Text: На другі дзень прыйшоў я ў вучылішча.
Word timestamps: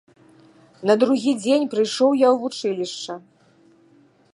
На 0.91 0.95
другі 1.03 1.31
дзень 1.43 1.67
прыйшоў 1.75 2.11
я 2.25 2.33
ў 2.33 2.35
вучылішча. 2.47 3.13